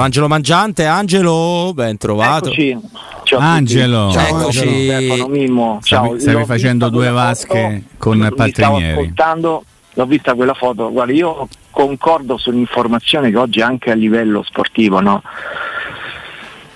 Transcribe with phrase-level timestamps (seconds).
[0.00, 2.46] Angelo Mangiante, Angelo, ben trovato.
[2.46, 2.78] Eccoci.
[3.24, 4.58] Ciao Angelo, Ciao, Eccoci.
[4.86, 5.78] Stefano Mimmo.
[5.82, 6.18] Stavi- Ciao.
[6.18, 8.90] stavi facendo due vasche foto, con mi stavo Paltrinieri.
[9.00, 10.90] ascoltando, l'ho vista quella foto.
[10.90, 15.22] Guarda, io concordo sull'informazione che oggi anche a livello sportivo, no?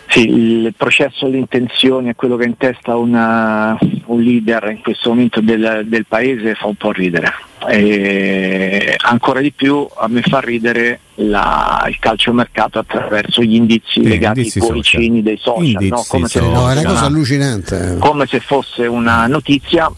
[0.08, 4.82] Sì, il processo alle intenzioni è quello che ha in testa una- un leader in
[4.82, 7.32] questo momento del, del paese fa un po' ridere.
[7.68, 14.02] E ancora di più a me fa ridere la- il calciomercato attraverso gli indizi Sì,
[14.06, 16.04] legati indizi ai cuoricini dei social, no?
[16.06, 16.40] Come, se.
[16.40, 17.96] No, una allucinante.
[17.98, 19.90] come se fosse una notizia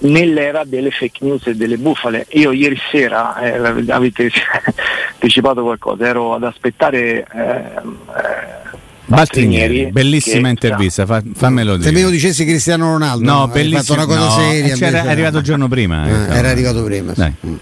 [0.00, 2.26] nell'era delle fake news e delle bufale.
[2.30, 3.56] Io ieri sera, eh,
[3.90, 4.30] avete
[5.14, 8.67] anticipato qualcosa, ero ad aspettare ehm, eh,
[9.08, 12.10] Baltrinieri, bellissima che- intervista, fa- fammelo Se me lo dire.
[12.10, 13.80] dicessi Cristiano Ronaldo, No, hai bellissimo.
[13.82, 14.74] fatto una cosa no, seria.
[14.74, 16.06] c'era- invece- è arrivato il giorno prima.
[16.06, 17.14] Eh, eh, era arrivato prima.
[17.14, 17.20] sì.
[17.20, 17.34] Dai.
[17.46, 17.54] Mm.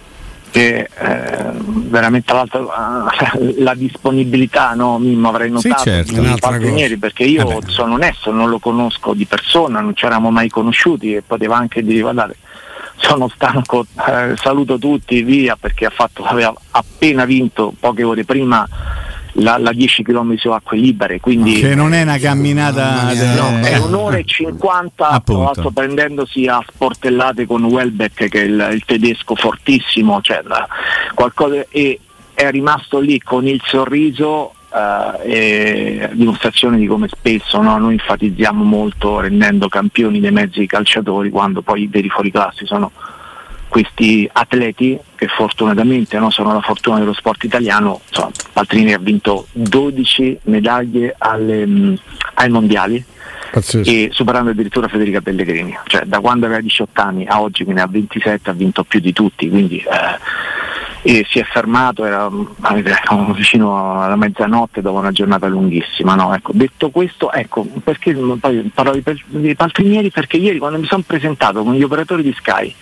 [0.50, 6.18] che eh, veramente eh, la disponibilità no, Mimmo avrei Sì, notato certo.
[6.20, 7.70] di Paltrinieri, perché io Vabbè.
[7.70, 11.82] sono onesto, non lo conosco di persona, non ci eravamo mai conosciuti e poteva anche
[11.82, 12.36] dire guardate
[12.98, 18.66] sono stanco, eh, saluto tutti, via perché ha fatto, aveva appena vinto poche ore prima
[19.38, 23.12] la, la 10 km su acque libere, quindi Che non è una camminata.
[23.12, 23.78] De- No, è eh.
[23.78, 25.42] un'ora e 50 tra Appunto.
[25.42, 30.42] l'altro prendendosi a sportellate con Welbeck che è il, il tedesco fortissimo cioè,
[31.14, 32.00] qualcosa, e
[32.34, 38.62] è rimasto lì con il sorriso eh, e dimostrazione di come spesso no, noi enfatizziamo
[38.62, 42.92] molto rendendo campioni dei mezzi calciatori quando poi i veri fuoriclassi sono
[43.68, 49.46] questi atleti che fortunatamente no, sono la fortuna dello sport italiano, insomma, Paltrini ha vinto
[49.52, 51.98] 12 medaglie alle, mh,
[52.34, 53.04] ai mondiali
[53.50, 53.90] Pazzesco.
[53.90, 57.80] e superando addirittura Federica Pellegrini, cioè da quando aveva 18 anni a oggi che ne
[57.80, 62.44] ha 27 ha vinto più di tutti, quindi eh, si è fermato, era mm,
[62.84, 66.14] eravamo vicino alla mezzanotte dopo una giornata lunghissima.
[66.14, 66.34] no?
[66.34, 71.02] Ecco, detto questo, ecco, perché poi parlo di, di Paltrinieri perché ieri quando mi sono
[71.06, 72.74] presentato con gli operatori di Sky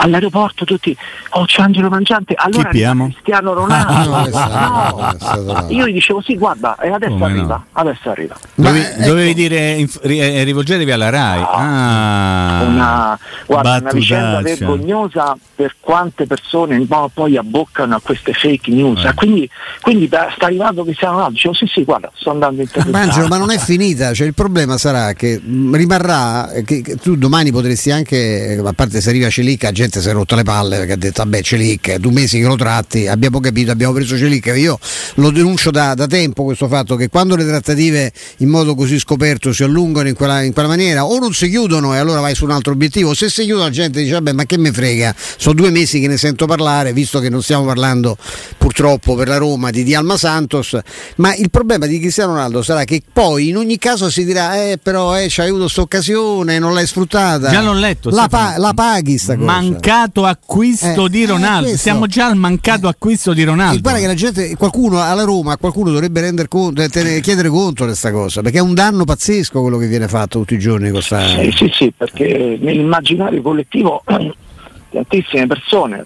[0.00, 0.96] all'aeroporto tutti,
[1.30, 2.68] oh c'è Angelo Mangiante, allora?
[2.68, 3.12] Cristiano
[3.50, 4.10] Ah, Ronaldo.
[4.10, 5.14] no, stato- No.
[5.18, 5.64] stato là.
[5.68, 7.64] Io gli dicevo sì guarda, e adesso Come arriva, no?
[7.72, 8.36] adesso arriva.
[8.54, 11.40] Dovevi, ecco- dovevi dire, inf- ri- eh, rivolgetevi alla Rai.
[11.42, 18.70] Ah, una, guarda, una vicenda vergognosa per quante persone no, poi abboccano a queste fake
[18.70, 19.04] news.
[19.04, 19.14] Eh.
[19.14, 19.48] Quindi,
[19.80, 23.26] quindi da- sta arrivando Cristiano Ronaldo, dicevo sì sì guarda, sto andando in Ma Angelo,
[23.26, 27.16] ma non è finita, cioè il problema sarà che mh, rimarrà, eh, che, che tu
[27.16, 30.42] domani potresti anche, eh, a parte se arriva Celic, la gente si è rotta le
[30.42, 34.16] palle perché ha detto vabbè Celic, due mesi che lo tratti, abbiamo capito, abbiamo preso
[34.16, 34.78] Celic, io
[35.14, 39.52] lo denuncio da, da tempo questo fatto che quando le trattative in modo così scoperto
[39.52, 42.44] si allungano in quella, in quella maniera o non si chiudono e allora vai su
[42.44, 45.54] un altro obiettivo, se si chiudono la gente dice vabbè ma che me frega, sono
[45.54, 48.16] due mesi che ne sento parlare, visto che non stiamo parlando
[48.58, 50.78] purtroppo per la Roma di Dialma Santos,
[51.16, 54.78] ma il problema di Cristiano Ronaldo sarà che poi in ogni caso si dirà eh
[54.80, 57.50] però eh, c'hai avuto questa occasione, non l'hai sfruttata.
[57.50, 58.10] Già l'ho letto.
[58.10, 59.46] La, pa- la paghi sta cosa.
[59.82, 61.76] Mancato acquisto Eh, di eh, Ronaldo.
[61.76, 63.80] Siamo già al mancato Eh, acquisto di E Ronaldo.
[63.80, 67.88] guarda che la gente, qualcuno alla Roma, qualcuno dovrebbe render conto, eh, chiedere conto di
[67.90, 71.00] questa cosa, perché è un danno pazzesco quello che viene fatto tutti i giorni con
[71.00, 71.36] sta...
[71.36, 74.02] Eh, sì sì, perché nell'immaginario collettivo
[74.90, 76.04] tantissime persone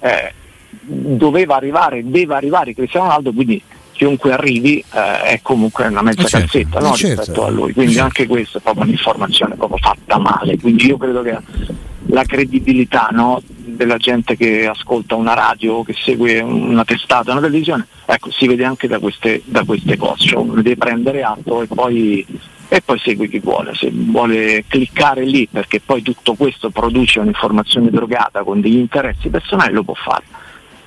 [0.00, 0.32] eh,
[0.80, 3.62] doveva arrivare, deve arrivare Cristiano Ronaldo, quindi
[3.92, 6.46] chiunque arrivi eh, è comunque una mezza Eh, certo.
[6.48, 7.20] calzetta no, Eh, certo.
[7.20, 11.22] rispetto a lui, quindi anche questo è proprio un'informazione proprio fatta male, quindi io credo
[11.22, 11.36] che
[12.08, 17.86] la credibilità no, della gente che ascolta una radio, che segue una testata, una televisione,
[18.04, 22.26] ecco, si vede anche da queste, da queste cose, cioè uno prendere atto e poi,
[22.68, 27.90] e poi segue chi vuole, se vuole cliccare lì perché poi tutto questo produce un'informazione
[27.90, 30.24] drogata con degli interessi personali lo può fare,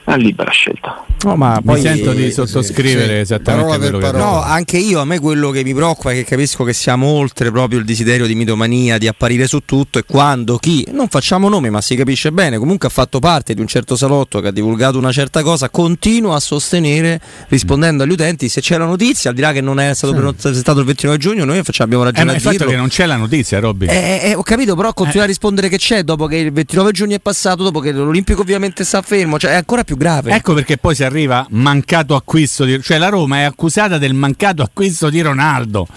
[0.09, 1.05] una libera scelta.
[1.23, 3.19] No, ma Mi poi sento di sottoscrivere sì.
[3.21, 4.23] esattamente quello che parola.
[4.23, 7.51] No, anche io, a me quello che mi preoccupa è che capisco che siamo oltre
[7.51, 11.69] proprio il desiderio di mitomania, di apparire su tutto e quando chi, non facciamo nomi
[11.69, 14.97] ma si capisce bene, comunque ha fatto parte di un certo salotto che ha divulgato
[14.97, 17.19] una certa cosa, continua a sostenere,
[17.49, 20.79] rispondendo agli utenti, se c'è la notizia, al di là che non è stato presentato
[20.79, 23.05] il 29 giugno, noi facciamo abbiamo Eh, ragione ma a il fatto che non c'è
[23.05, 23.87] la notizia, Robby.
[23.87, 27.15] Eh, eh, ho capito, però continua a rispondere che c'è dopo che il 29 giugno
[27.15, 30.33] è passato, dopo che l'Olimpico ovviamente sta fermo, cioè è ancora più grave.
[30.33, 34.63] Ecco perché poi si arriva mancato acquisto di cioè la Roma è accusata del mancato
[34.63, 35.87] acquisto di Ronaldo.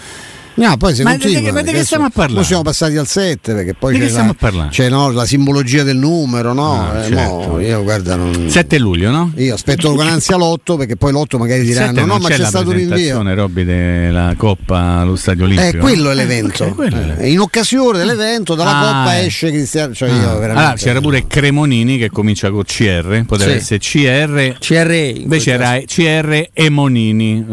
[0.55, 2.35] No, poi se Ma continua, di che- ma di che stiamo a parlare?
[2.35, 6.53] Noi siamo passati al 7 perché poi c'è, la, c'è, no, la simbologia del numero,
[6.53, 6.79] no?
[6.91, 7.31] Ah, Eh, certo.
[7.31, 9.31] mo, io guarda non 7 luglio, no?
[9.35, 12.47] io aspetto con ansia l'8 perché poi l'8 magari diranno no, ma c'è c'è la
[12.47, 12.89] stato un rinvio.
[12.93, 15.77] presentazione Robby della Coppa allo Stadio Olimpico.
[15.77, 16.63] Eh, quello è l'evento.
[16.65, 17.21] ok, quello è l'evento.
[17.23, 19.25] Eh, in occasione dell'evento dalla Ah, Coppa eh.
[19.25, 19.93] esce Cristiano.
[19.95, 20.13] Cioè Ah.
[20.15, 20.59] io veramente.
[20.59, 23.57] Allora, c'era pure Cremonini che comincia con CR, poteva Sì.
[23.57, 25.07] essere CR, CRE.
[25.09, 27.43] invece era CR e Monini.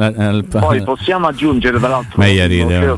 [0.48, 2.18] Poi possiamo aggiungere, tra l'altro,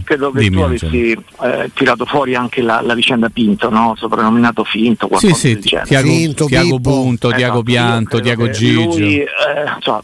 [0.02, 1.12] credo, credo che Dimmi, tu avessi
[1.42, 3.94] eh, tirato fuori anche la, la vicenda Pinto, no?
[3.96, 5.88] soprannominato Finto, Sì, qualcosa sì, del genere.
[5.88, 6.80] Tiago, Finto, Tiago.
[6.80, 8.98] Punto, Tiago Esatto, io Pianto, Tiago Gigio.
[8.98, 9.28] Lui, eh,
[9.76, 10.02] insomma,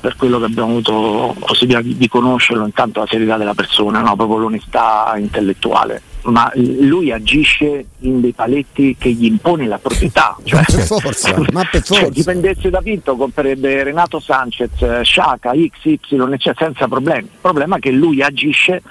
[0.00, 4.16] per quello che abbiamo avuto possibilità di, di conoscerlo, intanto la serietà della persona, no?
[4.16, 6.02] proprio l'onestà intellettuale.
[6.24, 10.36] Ma lui agisce in dei paletti che gli impone la proprietà.
[10.44, 12.10] Cioè, per forza, ma per cioè, forza.
[12.10, 15.98] dipendesse da Pinto, comprerebbe Renato Sanchez, eh, Sciaca, XY,
[16.32, 17.24] eccetera, senza problemi.
[17.24, 18.82] Il problema è che lui agisce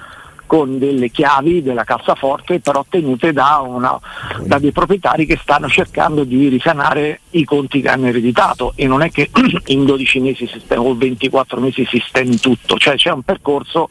[0.52, 3.98] con delle chiavi della cassaforte però tenute da, una-
[4.42, 9.00] da dei proprietari che stanno cercando di risanare i conti che hanno ereditato e non
[9.00, 9.30] è che
[9.68, 13.88] in 12 mesi si o 24 mesi si stende tutto, cioè c'è un percorso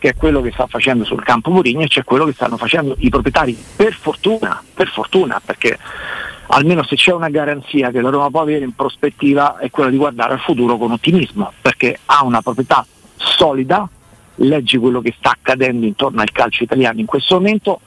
[0.00, 2.96] che è quello che sta facendo sul campo Mourinho e c'è quello che stanno facendo
[2.98, 5.78] i proprietari per fortuna, per fortuna perché
[6.48, 9.98] almeno se c'è una garanzia che la Roma può avere in prospettiva è quella di
[9.98, 12.84] guardare al futuro con ottimismo perché ha una proprietà
[13.16, 13.88] solida
[14.36, 17.80] leggi quello che sta accadendo intorno al calcio italiano in questo momento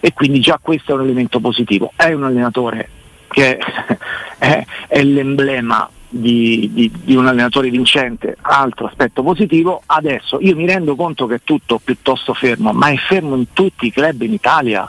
[0.00, 1.92] e quindi già questo è un elemento positivo.
[1.94, 2.88] È un allenatore
[3.28, 3.56] che
[4.36, 9.82] è, è l'emblema di, di- di un allenatore vincente, altro aspetto positivo.
[9.86, 13.86] Adesso io mi rendo conto che è tutto piuttosto fermo, ma è fermo in tutti
[13.86, 14.88] i club in Italia.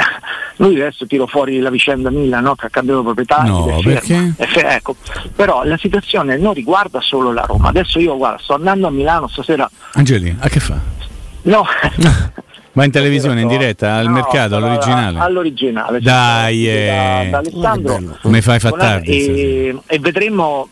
[0.58, 2.56] Lui adesso tiro fuori la vicenda Milan no?
[2.56, 3.52] che ha cambiato proprietario.
[3.52, 4.34] No, ed è fermo.
[4.38, 4.96] È fe- ecco.
[5.36, 7.70] Però la situazione non riguarda solo la Roma.
[7.70, 9.70] Adesso io guarda, sto andando a Milano stasera.
[9.94, 10.80] Angeli, a che fa?
[11.44, 11.66] No,
[12.74, 15.20] Va in televisione, in diretta, al No, mercato, all'originale.
[15.20, 16.00] All'originale.
[16.00, 17.28] Dai, da, eh.
[17.30, 17.94] da Alessandro.
[17.96, 18.18] Che bello.
[18.22, 19.26] Come fai fa Guarda, tardi?
[19.26, 20.70] E, e vedremo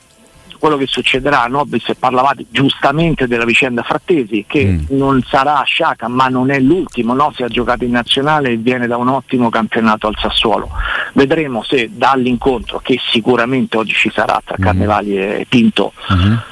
[0.59, 1.65] quello che succederà, no?
[1.81, 4.79] se parlavate giustamente della vicenda Frattesi, che Mm.
[4.97, 7.31] non sarà Sciaca, ma non è l'ultimo, no?
[7.33, 10.69] si è giocato in nazionale e viene da un ottimo campionato al Sassuolo.
[11.13, 14.63] Vedremo se dall'incontro, che sicuramente oggi ci sarà tra Mhm.
[14.65, 15.93] Carnevali e Pinto,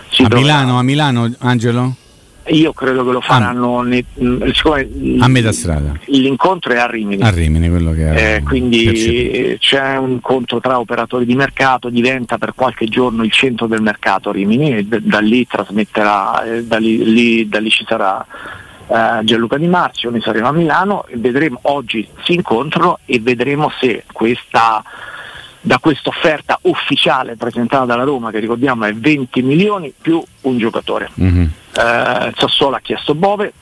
[0.10, 1.96] si A Milano, a Milano, Angelo?
[2.50, 5.94] Io credo che lo faranno, ne- mh, siccome il- A metà strada.
[6.06, 7.22] l'incontro è a Rimini.
[7.22, 9.38] A Rimini, quello che Eh, era quindi percepito.
[9.38, 13.82] eh, c'è un incontro tra operatori di mercato, diventa per qualche giorno il centro del
[13.82, 18.26] mercato Rimini e d- da lì trasmetterà, eh, da, lì, lì- da lì ci sarà
[18.90, 23.70] eh, Gianluca Di Marzio, noi saremo a Milano e vedremo, oggi si incontrano e vedremo
[23.82, 24.82] se questa,
[25.60, 31.10] da questa offerta ufficiale presentata dalla Roma, che ricordiamo è 20 milioni più un giocatore.
[31.16, 31.52] Mhm.
[31.78, 33.54] Eh, Sassuolo ha chiesto Bove, eh,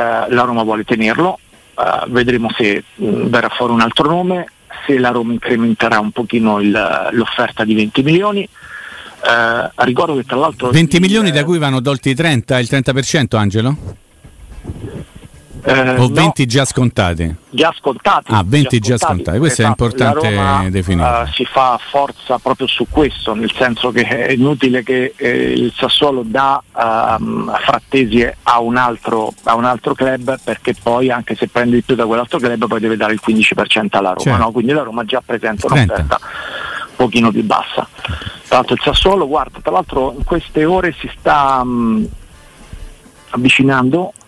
[0.00, 1.38] la Roma vuole tenerlo,
[1.78, 4.46] eh, vedremo se mh, verrà fuori un altro nome,
[4.86, 8.42] se la Roma incrementerà un pochino il- l'offerta di 20 milioni.
[8.42, 12.68] Eh, ricordo che tra l'altro 20 milioni il- da cui vanno tolti i 30, il
[12.68, 13.76] 30% Angelo?
[15.66, 17.34] Eh, O no, 20 già scontati?
[17.50, 18.32] già scontati.
[18.32, 21.22] Ah, 20 già scontati, questo è Esatto, importante la Roma, definire.
[21.22, 25.72] eh, si fa forza proprio su questo, nel senso che è inutile che eh, il
[25.76, 31.48] Sassuolo dà ehm, Frattesi a un, altro, a un altro club perché poi anche se
[31.48, 34.38] prende di più da quell'altro club poi deve dare il 15% alla Roma, Certo.
[34.42, 34.50] no?
[34.52, 35.92] quindi la Roma già presenta 30.
[35.94, 36.18] un'offerta
[36.88, 37.86] un pochino più bassa.
[38.48, 42.06] Tra l'altro il Sassuolo, guarda, tra l'altro in queste ore si sta mh,
[43.30, 44.25] avvicinando eh,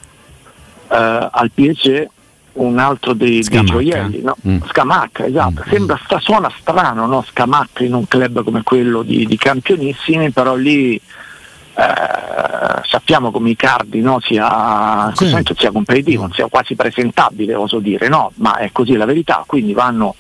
[0.89, 2.09] al PSG
[2.55, 4.37] un altro dei, dei gioielli, no?
[4.47, 4.63] Mm.
[4.69, 5.63] Scamacca, esatto.
[5.65, 5.71] Mm.
[5.71, 7.23] Sembra sta, suona strano, no?
[7.23, 14.01] Scamacca in un club come quello di, di campionissimi, però lì eh, sappiamo come Icardi
[14.01, 14.19] no?
[14.21, 15.31] sia, in questo Sì.
[15.31, 18.33] momento sia competitivo, sia quasi presentabile, oso dire, no?
[18.37, 20.17] ma è così la verità, quindi vanno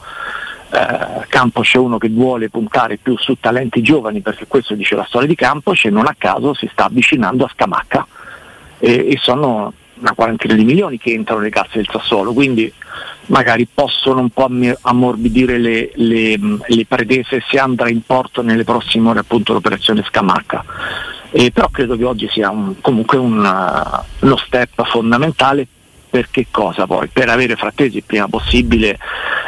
[0.70, 5.04] eh, Campo c'è uno che vuole puntare più su talenti giovani perché questo dice la
[5.08, 8.06] storia di Campo e non a caso si sta avvicinando a Scamacca
[8.78, 12.72] e, e sono una quarantina di milioni che entrano nelle casse del Sassuolo, quindi
[13.26, 14.48] magari possono un po'
[14.82, 20.64] ammorbidire le, le, le pretese se andrà in porto nelle prossime ore appunto l'operazione Scamacca.
[21.30, 23.36] Eh, però credo che oggi sia un- comunque un,
[24.20, 25.66] uno step fondamentale
[26.08, 27.08] per che cosa poi?
[27.08, 28.98] Per avere Frattesi il prima possibile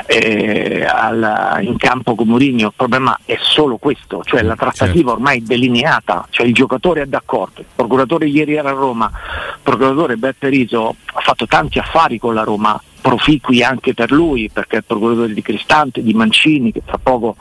[0.07, 5.13] eh, al- in campo con Mourinho, il problema è solo questo, cioè la trattativa Certo.
[5.13, 9.61] ormai è delineata, cioè il giocatore è d'accordo, il procuratore ieri era a Roma, il
[9.63, 14.77] procuratore Beppe Riso ha fatto tanti affari con la Roma, proficui anche per lui, perché
[14.77, 17.37] è il procuratore di Cristante, di Mancini, che tra poco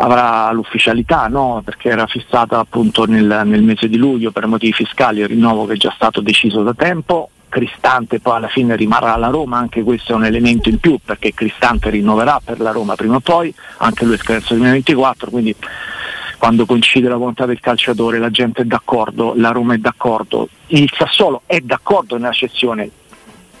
[0.00, 1.62] avrà l'ufficialità, no?
[1.64, 5.74] perché era fissata appunto nel, nel, mese di luglio per motivi fiscali il rinnovo che
[5.74, 7.30] è già stato deciso da tempo.
[7.48, 11.32] Cristante poi alla fine rimarrà alla Roma, anche questo è un elemento in più perché
[11.32, 15.54] Cristante rinnoverà per la Roma prima o poi, anche lui è scadenza 2024, quindi
[16.38, 20.90] quando coincide la volontà del calciatore la gente è d'accordo, la Roma è d'accordo, il
[20.96, 22.90] Sassuolo è d'accordo nella cessione,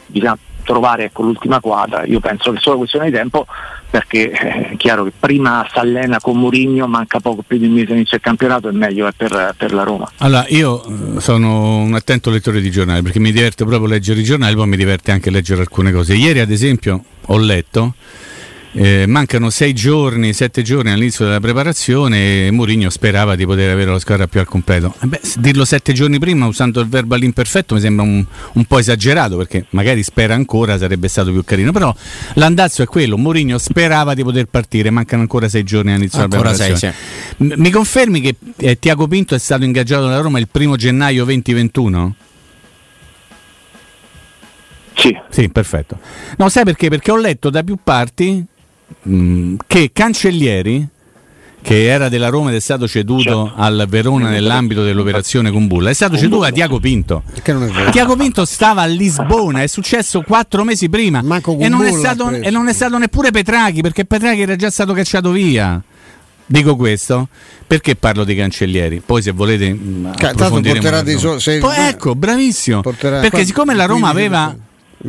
[0.06, 3.46] bisogna trovare ecco, l'ultima quadra, io penso che è solo questione di tempo
[3.88, 7.72] perché eh, è chiaro che prima si allena con Mourinho, manca poco più di un
[7.72, 10.10] mese inizio il campionato e meglio è per, per, la Roma.
[10.18, 14.24] Allora io eh, sono un attento lettore di giornali perché mi diverte proprio leggere i
[14.24, 16.14] giornali, poi mi diverte anche leggere alcune cose.
[16.14, 17.94] Ieri ad esempio ho letto
[18.72, 23.90] eh, mancano sei giorni, sette giorni all'inizio della preparazione e Mourinho sperava di poter avere
[23.90, 24.94] la squadra più al completo.
[25.00, 28.78] Eh beh, dirlo sette giorni prima usando il verbo all'imperfetto mi sembra un, un, po'
[28.78, 31.94] esagerato perché magari spera ancora sarebbe stato più carino, però
[32.34, 36.56] l'andazzo è quello, Mourinho sperava di poter partire, mancano ancora sei giorni all'inizio ancora della
[36.56, 36.94] preparazione.
[37.36, 37.60] Sei, sì.
[37.60, 42.14] Mi confermi che eh, Tiago Pinto è stato ingaggiato da Roma il primo gennaio 2021?
[44.94, 45.16] Sì.
[45.28, 45.98] Sì, perfetto.
[46.38, 46.88] No, sai perché?
[46.88, 48.44] Perché ho letto da più parti
[49.08, 50.86] Mm, che Cancellieri,
[51.60, 53.52] che era della Roma ed è stato ceduto certo.
[53.56, 57.22] al Verona nell'ambito dell'operazione Kumbulla, è stato ceduto a Tiago Pinto.
[57.90, 62.68] Tiago Pinto stava a Lisbona, è successo quattro mesi prima e non, stato, e non,
[62.68, 65.80] è stato, neppure Petrachi, perché Petrachi era già stato cacciato via.
[66.50, 67.28] Dico questo
[67.66, 69.02] perché parlo dei cancellieri.
[69.04, 71.58] Poi, se volete, mm, porterà dei so- se...
[71.58, 72.80] Poi, ecco, bravissimo.
[72.80, 73.20] Porterà...
[73.20, 74.56] Perché, siccome la Roma aveva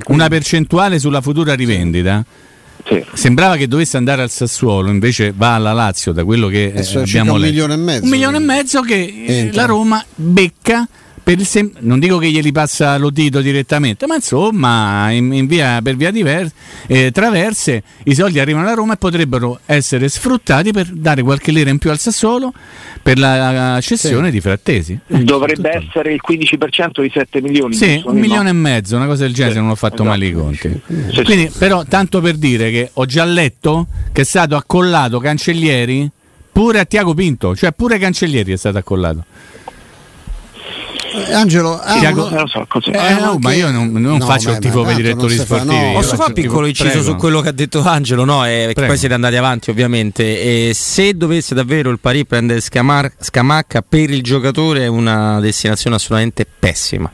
[0.08, 2.26] una percentuale sulla futura rivendita.
[2.28, 2.48] Sì
[2.86, 3.04] sì.
[3.14, 7.38] Sembrava che dovesse andare al Sassuolo, invece va alla Lazio, da quello che eh, abbiamo
[7.38, 7.44] letto.
[7.44, 8.04] Un milione e mezzo.
[8.04, 9.62] Un milione e mezzo che Entra.
[9.62, 10.88] la Roma becca
[11.40, 15.96] sem- non dico che glieli passa lo Tito direttamente, ma insomma in, in via, per
[15.96, 16.54] via diverse,
[16.88, 21.70] eh, traverse i soldi arrivano alla Roma e potrebbero essere sfruttati per dare qualche lira
[21.70, 22.54] in più al Sassuolo
[23.02, 24.32] per la cessione sì.
[24.32, 25.00] di Frattesi.
[25.08, 25.88] Dovrebbe Tutto.
[25.88, 27.74] essere il 15% di 7 milioni.
[27.74, 30.10] Sì, un milione e mezzo, una cosa del genere, sì, non ho fatto esatto.
[30.10, 30.82] male i conti.
[31.14, 36.10] Sì, Quindi, però, tanto per dire che ho già letto che è stato accollato Cancellieri
[36.52, 39.24] pure a Tiago Pinto, cioè pure Cancellieri è stato accollato.
[41.12, 42.92] Eh, Angelo, ah, Tiago, non lo so, così.
[42.92, 45.74] Eh, no, ma io non, non no, faccio il tifo per i direttori sportivi.
[45.74, 47.04] Fa, no, posso fare un piccolo inciso prego.
[47.04, 48.26] su quello che ha detto Angelo?
[48.26, 50.70] No, eh, poi siete andati avanti ovviamente.
[50.70, 55.96] E se dovesse davvero il Paris prendere Scamar- Scamacca per il giocatore è una destinazione
[55.96, 57.10] assolutamente pessima.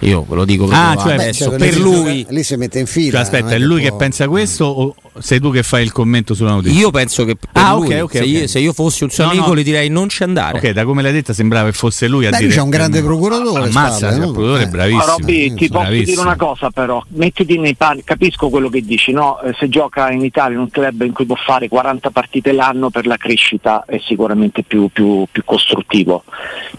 [0.00, 3.12] Io ve lo dico ah, cioè, adesso, cioè, per lui, lì si mette in fila.
[3.12, 3.98] Cioè, aspetta, è lui che, può...
[3.98, 6.78] che pensa questo o sei tu che fai il commento sulla notizia?
[6.78, 8.40] Io penso che ah, lui, okay, okay, se, okay.
[8.40, 9.56] Io, se, Io, fossi un suo no, amico no.
[9.56, 10.58] gli direi non ci andare.
[10.58, 12.50] Ok, da come l'hai detta sembrava che fosse lui a Beh, dire.
[12.50, 13.68] c'è un grande procuratore.
[13.68, 14.68] Ammazza, il procuratore è eh.
[14.68, 15.04] bravissimo.
[15.04, 19.12] Ma Robby, ti posso dire una cosa però, mettiti nei panni, capisco quello che dici,
[19.12, 19.40] no?
[19.40, 22.90] Eh, se gioca in Italia in un club in cui può fare 40 partite l'anno
[22.90, 26.24] per la crescita è sicuramente più, più, più costruttivo.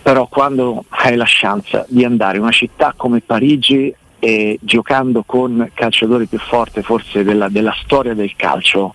[0.01, 5.69] Però quando hai la chance di andare in una città come Parigi e giocando con
[5.73, 8.93] calciatori più forti forse della, della storia del calcio.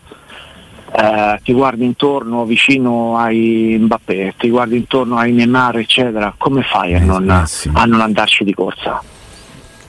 [0.90, 6.94] Eh, ti guardi intorno vicino ai Mbappé, ti guardi intorno ai Neymar eccetera, come fai
[6.94, 9.02] a non, a non andarci di corsa?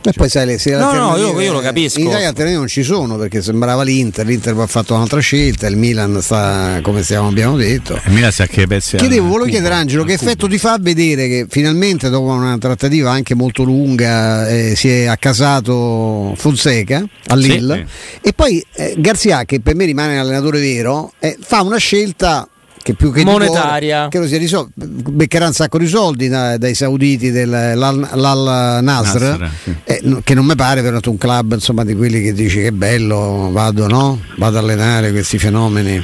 [0.01, 1.99] E poi sai, le, no, no, io, io, lo capisco.
[1.99, 5.75] In Italia alternative non ci sono perché sembrava l'Inter, l'Inter ha fatto un'altra scelta, il
[5.75, 7.99] Milan sta come stiamo, abbiamo detto.
[8.05, 11.45] Il Milan sa che pezzi Chiedevo, volevo chiedere Angelo, che effetto ti fa vedere che
[11.49, 17.93] finalmente dopo una trattativa anche molto lunga eh, si è accasato Fonseca a Lille sì,
[18.21, 18.29] sì.
[18.29, 22.47] e poi eh, Garzia che per me rimane l'allenatore vero eh, fa una scelta
[22.81, 27.29] che più che monetaria che sia risol- beccherà un sacco di soldi da, dai sauditi
[27.29, 29.75] dell'Al Nasr, Nasr sì.
[29.83, 33.49] eh, che non mi pare per un club insomma, di quelli che dici che bello
[33.51, 34.19] vado, no?
[34.37, 36.03] vado a allenare questi fenomeni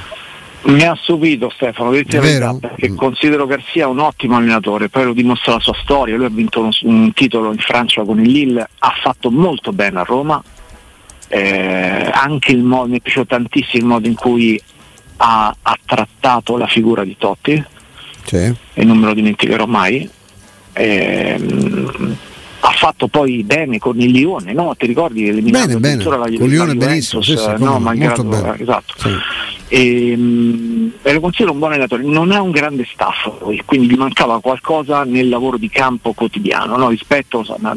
[0.65, 2.96] mi ha subito Stefano, detto verità, perché mm.
[2.96, 6.72] considero Garcia un ottimo allenatore, poi lo dimostra la sua storia, lui ha vinto un,
[6.84, 10.41] un titolo in Francia con il Lille, ha fatto molto bene a Roma,
[11.27, 14.60] eh, anche il modo, mi è piaciuto tantissimo il modo in cui
[15.17, 17.63] ha, ha trattato la figura di Totti
[18.25, 18.53] sì.
[18.74, 20.10] e non me lo dimenticherò mai.
[20.74, 22.17] Ehm,
[22.67, 24.75] ha fatto poi bene con il Lione, no?
[24.75, 25.27] Ti ricordi?
[25.27, 26.03] Eliminato bene, bene.
[26.03, 28.93] La, con il Lione benissimo, sì, sì, no, malgrado, esatto.
[28.98, 29.10] Sì.
[29.67, 33.29] E, ehm, e, lo considero un buon allenatore, non ha un grande staff,
[33.65, 36.89] quindi gli mancava qualcosa nel lavoro di campo quotidiano, no?
[36.89, 37.75] rispetto a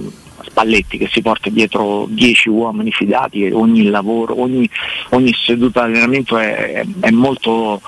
[0.49, 4.69] Spalletti che si porta dietro 10 uomini fidati ogni lavoro, ogni,
[5.11, 7.81] ogni seduta di allenamento è, è molto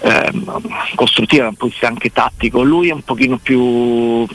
[0.00, 0.32] eh,
[0.94, 4.26] costruttiva dal punto di vista anche tattico, lui è un pochino più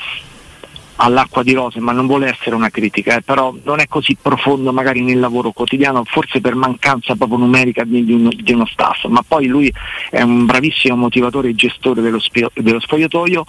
[1.02, 4.72] all'acqua di rose, ma non vuole essere una critica, eh, però non è così profondo
[4.72, 9.06] magari nel lavoro quotidiano, forse per mancanza proprio numerica di, di, uno, di uno, staff,
[9.06, 9.74] ma poi lui
[10.10, 12.20] è un bravissimo motivatore e gestore dello,
[12.54, 13.46] dello spogliatoio.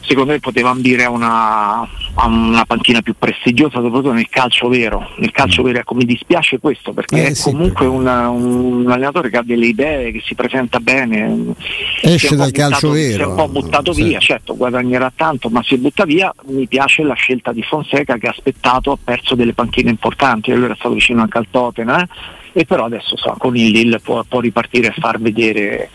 [0.00, 1.86] Secondo me poteva ambire a una,
[2.20, 5.08] a una, panchina più prestigiosa, soprattutto nel calcio vero.
[5.18, 5.64] Nel calcio mm.
[5.64, 7.86] vero, ecco, mi dispiace questo perché eh, è sì, comunque perché...
[7.86, 11.54] Una, un allenatore che ha delle idee, che si presenta bene.
[12.02, 13.14] Esce dal calcio vero.
[13.14, 14.02] Si è un po' buttato sì.
[14.02, 16.34] via, certo, guadagnerà tanto, ma si butta via.
[16.46, 20.64] Mi piace la scelta di Fonseca che ha aspettato, ha perso delle panchine importanti, lui
[20.64, 22.08] era stato vicino anche al Tottenham, eh?
[22.52, 25.90] e però adesso so, con il Lille può, può ripartire e far vedere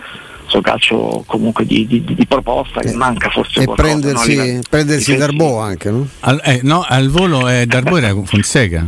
[0.53, 4.60] questo calcio comunque di, di, di proposta che eh, manca forse e qualcosa, prendersi, no?
[4.69, 6.07] prendersi Darbo anche no?
[6.22, 8.86] Al, eh, no, al volo eh, Darbo era Fonseca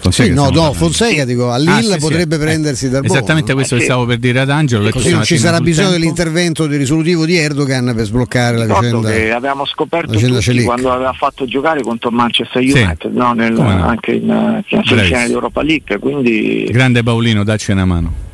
[0.00, 2.42] Fonseca, sì, no, no, Fonseca dico, a Lille ah, sì, potrebbe sì.
[2.42, 3.08] prendersi eh, Darbo.
[3.08, 4.88] Esattamente questo che stavo per dire ad Angelo.
[4.90, 6.00] Così non ci sarà bisogno tempo.
[6.00, 9.10] dell'intervento di risolutivo di Erdogan per sbloccare la vicenda.
[9.10, 14.62] che avevamo scoperto tutti quando aveva fatto giocare contro Manchester United, no, nel, anche in,
[14.68, 15.98] in semifinale di Europa League.
[15.98, 16.68] Quindi...
[16.70, 18.26] Grande Paolino, dacci una mano.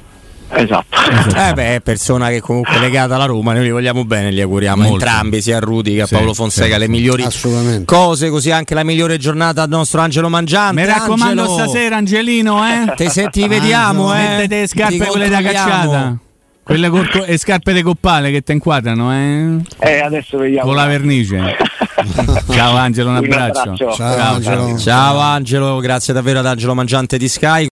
[0.57, 0.97] Esatto.
[1.37, 4.41] Eh beh, è persona che comunque è legata alla Roma, noi li vogliamo bene, li
[4.41, 5.05] auguriamo Molto.
[5.05, 7.27] entrambi, sia a Rudy che a sì, Paolo Fonseca, sì, le migliori
[7.85, 10.81] cose, così anche la migliore giornata al nostro Angelo Mangiante.
[10.81, 11.59] Mi raccomando Angelo.
[11.59, 12.93] stasera Angelino, eh?
[12.97, 14.19] Te, se ti vediamo, eh?
[14.19, 16.19] Mettete le scarpe quelle da cacciata.
[16.63, 19.57] Quelle corco- e scarpe di coppale che ti inquadrano, eh?
[19.81, 20.67] Eh, adesso vediamo.
[20.67, 21.57] Con la vernice.
[22.51, 23.63] Ciao Angelo, un abbraccio.
[23.63, 23.93] Un abbraccio.
[23.93, 24.79] Ciao, Ciao, Angelo.
[24.79, 27.69] Ciao Angelo, grazie davvero ad Angelo Mangiante di Sky.